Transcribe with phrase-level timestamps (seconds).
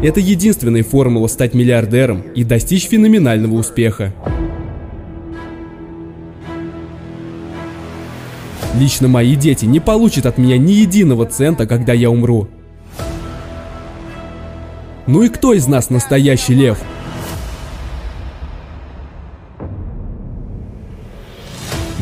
[0.00, 4.14] Это единственная формула стать миллиардером и достичь феноменального успеха.
[8.78, 12.48] Лично мои дети не получат от меня ни единого цента, когда я умру.
[15.08, 16.78] Ну и кто из нас настоящий лев?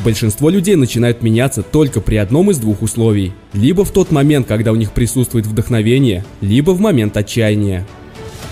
[0.06, 3.32] Большинство людей начинают меняться только при одном из двух условий.
[3.52, 7.84] Либо в тот момент, когда у них присутствует вдохновение, либо в момент отчаяния.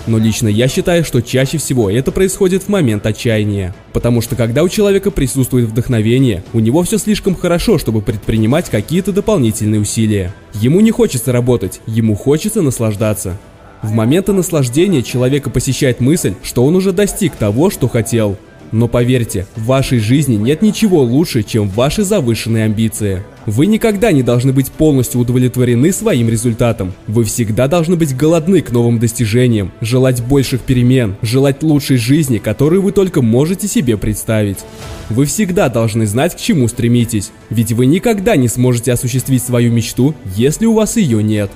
[0.05, 3.73] Но лично я считаю, что чаще всего это происходит в момент отчаяния.
[3.93, 9.13] Потому что когда у человека присутствует вдохновение, у него все слишком хорошо, чтобы предпринимать какие-то
[9.13, 10.33] дополнительные усилия.
[10.55, 13.39] Ему не хочется работать, ему хочется наслаждаться.
[13.81, 18.35] В моменты наслаждения человека посещает мысль, что он уже достиг того, что хотел.
[18.75, 23.23] Но поверьте, в вашей жизни нет ничего лучше, чем ваши завышенные амбиции.
[23.45, 26.91] Вы никогда не должны быть полностью удовлетворены своим результатом.
[27.07, 32.81] Вы всегда должны быть голодны к новым достижениям, желать больших перемен, желать лучшей жизни, которую
[32.81, 34.57] вы только можете себе представить.
[35.09, 40.13] Вы всегда должны знать, к чему стремитесь, ведь вы никогда не сможете осуществить свою мечту,
[40.35, 41.49] если у вас ее нет.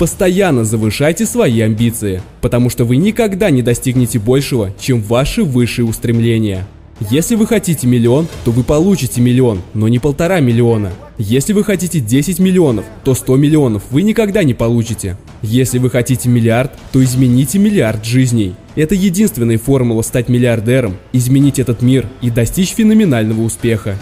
[0.00, 6.66] Постоянно завышайте свои амбиции, потому что вы никогда не достигнете большего, чем ваши высшие устремления.
[7.10, 10.90] Если вы хотите миллион, то вы получите миллион, но не полтора миллиона.
[11.18, 15.18] Если вы хотите 10 миллионов, то 100 миллионов вы никогда не получите.
[15.42, 18.54] Если вы хотите миллиард, то измените миллиард жизней.
[18.76, 23.98] Это единственная формула стать миллиардером, изменить этот мир и достичь феноменального успеха.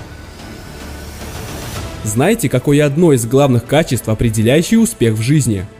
[2.04, 5.66] Знаете, какое одно из главных качеств, определяющее успех в жизни–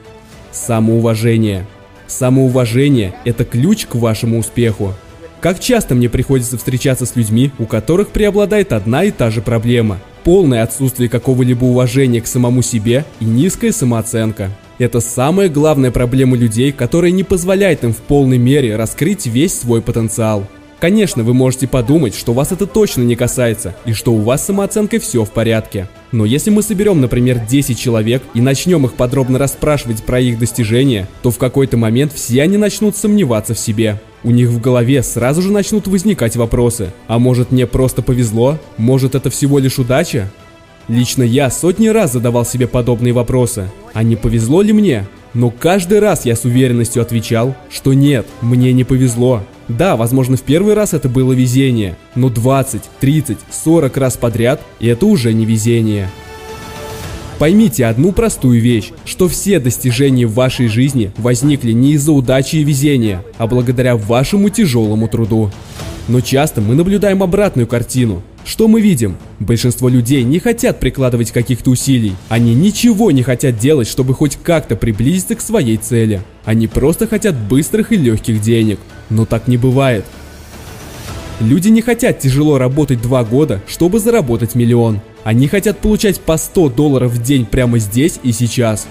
[0.66, 1.66] Самоуважение.
[2.06, 4.92] Самоуважение– это ключ к вашему успеху.
[5.40, 9.98] Как часто мне приходится встречаться с людьми, у которых преобладает одна и та же проблема–
[10.24, 14.50] полное отсутствие какого-либо уважения к самому себе и низкая самооценка.
[14.78, 19.80] Это самая главная проблема людей, которая не позволяет им в полной мере раскрыть весь свой
[19.80, 20.46] потенциал.
[20.80, 24.47] Конечно, вы можете подумать, что вас это точно не касается и что у вас с
[24.47, 25.88] самооценкой все в порядке.
[26.12, 31.08] Но если мы соберем, например, 10 человек и начнем их подробно расспрашивать про их достижения,
[31.22, 34.00] то в какой-то момент все они начнут сомневаться в себе.
[34.22, 36.92] У них в голове сразу же начнут возникать вопросы.
[37.08, 38.58] А может мне просто повезло?
[38.76, 40.30] Может это всего лишь удача?
[40.86, 43.69] Лично я сотни раз задавал себе подобные вопросы.
[43.94, 45.06] А не повезло ли мне?
[45.34, 49.42] Но каждый раз я с уверенностью отвечал, что нет, мне не повезло.
[49.68, 55.06] Да, возможно в первый раз это было везение, но 20, 30, 40 раз подряд это
[55.06, 56.08] уже не везение.
[57.38, 62.64] Поймите одну простую вещь, что все достижения в вашей жизни возникли не из-за удачи и
[62.64, 65.52] везения, а благодаря вашему тяжелому труду.
[66.08, 68.22] Но часто мы наблюдаем обратную картину.
[68.44, 69.16] Что мы видим?
[69.38, 72.14] Большинство людей не хотят прикладывать каких-то усилий.
[72.30, 76.22] Они ничего не хотят делать, чтобы хоть как-то приблизиться к своей цели.
[76.48, 78.81] Они просто хотят быстрых и легких денег.
[79.10, 80.06] Но так не бывает.
[81.41, 85.03] Люди не хотят тяжело работать два года, чтобы заработать миллион.
[85.25, 88.88] Они хотят получать по 100 долларов в день прямо здесь и сейчас.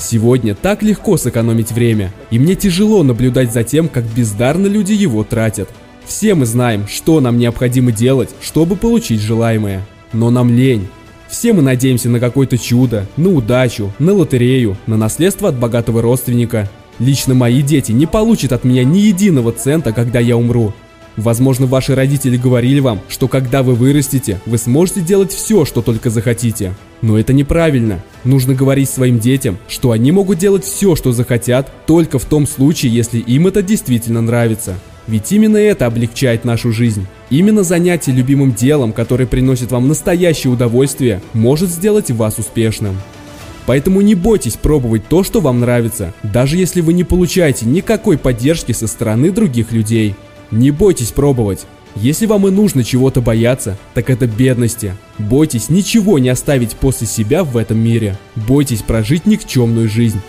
[0.00, 5.22] Сегодня так легко сэкономить время, и мне тяжело наблюдать за тем, как бездарно люди его
[5.22, 5.68] тратят.
[6.06, 9.86] Все мы знаем, что нам необходимо делать, чтобы получить желаемое.
[10.12, 10.88] Но нам лень.
[11.32, 16.70] Все мы надеемся на какое-то чудо, на удачу, на лотерею, на наследство от богатого родственника.
[16.98, 20.74] Лично мои дети не получат от меня ни единого цента, когда я умру.
[21.16, 26.10] Возможно, ваши родители говорили вам, что когда вы вырастете, вы сможете делать все, что только
[26.10, 26.74] захотите.
[27.00, 28.04] Но это неправильно.
[28.24, 32.92] Нужно говорить своим детям, что они могут делать все, что захотят, только в том случае,
[32.92, 34.74] если им это действительно нравится.
[35.06, 37.06] Ведь именно это облегчает нашу жизнь.
[37.30, 42.96] Именно занятие любимым делом, которое приносит вам настоящее удовольствие, может сделать вас успешным.
[43.66, 48.72] Поэтому не бойтесь пробовать то, что вам нравится, даже если вы не получаете никакой поддержки
[48.72, 50.14] со стороны других людей.
[50.50, 51.66] Не бойтесь пробовать.
[51.94, 54.94] Если вам и нужно чего-то бояться, так это бедности.
[55.18, 58.18] Бойтесь ничего не оставить после себя в этом мире.
[58.34, 60.20] Бойтесь прожить никчемную жизнь.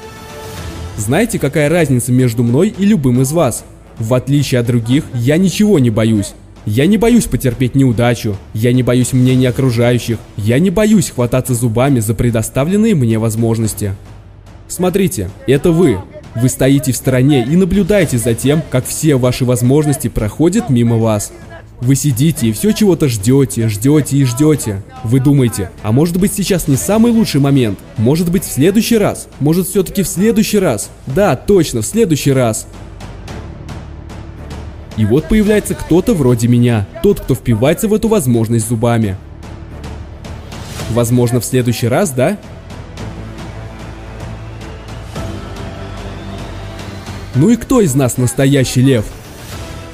[0.98, 3.63] Знаете, какая разница между мной и любым из вас?
[4.00, 6.34] В отличие от других, я ничего не боюсь.
[6.66, 12.00] Я не боюсь потерпеть неудачу, я не боюсь мнения окружающих, я не боюсь хвататься зубами
[12.00, 13.95] за предоставленные мне возможности.
[14.69, 16.00] Смотрите, это вы.
[16.36, 21.31] Вы стоите в стороне и наблюдаете за тем, как все ваши возможности проходят мимо вас.
[21.81, 24.81] Вы сидите и все чего-то ждете, ждете и ждете.
[25.04, 27.78] Вы думаете, а может быть сейчас не самый лучший момент?
[27.98, 29.28] Может быть в следующий раз?
[29.42, 30.89] Может все-таки в следующий раз?
[31.07, 32.68] Да, точно, в следующий раз.
[34.98, 39.18] И вот появляется кто-то вроде меня, тот, кто впивается в эту возможность зубами.
[40.92, 42.38] Возможно, в следующий раз, да?
[47.36, 49.06] Ну и кто из нас настоящий лев?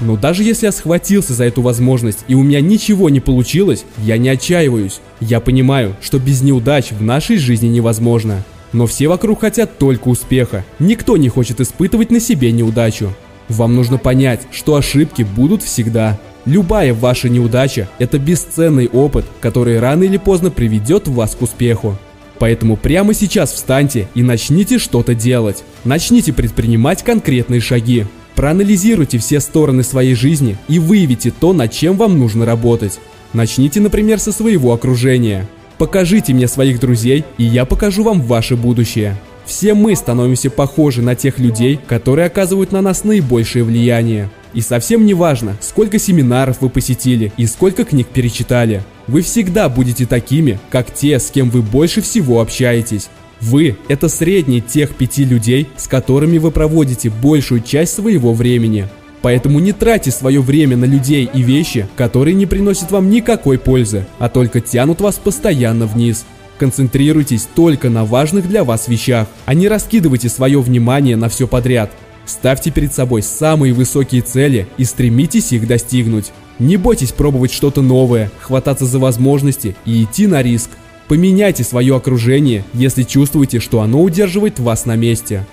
[0.02, 4.18] Но даже если я схватился за эту возможность и у меня ничего не получилось, я
[4.18, 5.00] не отчаиваюсь.
[5.20, 8.44] Я понимаю, что без неудач в нашей жизни невозможно.
[8.72, 10.64] Но все вокруг хотят только успеха.
[10.80, 13.14] Никто не хочет испытывать на себе неудачу.
[13.50, 16.20] Вам нужно понять, что ошибки будут всегда.
[16.46, 21.98] Любая ваша неудача– это бесценный опыт, который рано или поздно приведет вас к успеху.
[22.38, 25.64] Поэтому прямо сейчас встаньте и начните что-то делать.
[25.84, 28.06] Начните предпринимать конкретные шаги.
[28.36, 33.00] Проанализируйте все стороны своей жизни и выявите то, над чем вам нужно работать.
[33.34, 35.48] Начните, например, со своего окружения.
[35.78, 39.18] Покажите мне своих друзей, и я покажу вам ваше будущее.
[39.50, 44.30] Все мы становимся похожи на тех людей, которые оказывают на нас наибольшее влияние.
[44.54, 48.84] И совсем не важно, сколько семинаров вы посетили и сколько книг перечитали.
[49.08, 53.10] Вы всегда будете такими, как те, с кем вы больше всего общаетесь.
[53.42, 58.88] Вы– это средний тех пяти людей, с которыми вы проводите большую часть своего времени.
[59.24, 64.06] Поэтому не тратьте свое время на людей и вещи, которые не приносят вам никакой пользы,
[64.20, 66.24] а только тянут вас постоянно вниз.
[66.60, 71.90] Концентрируйтесь только на важных для вас вещах, а не раскидывайте свое внимание на все подряд.
[72.26, 76.34] Ставьте перед собой самые высокие цели и стремитесь их достигнуть.
[76.60, 80.70] Не бойтесь пробовать что-то новое, хвататься за возможности и идти на риск.
[81.08, 85.48] Поменяйте свое окружение, если чувствуете, что оно удерживает вас на месте.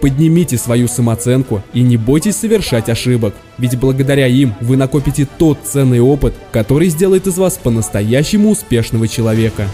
[0.00, 5.98] Поднимите свою самооценку и не бойтесь совершать ошибок, ведь благодаря им вы накопите тот ценный
[5.98, 9.66] опыт, который сделает из вас по-настоящему успешного человека.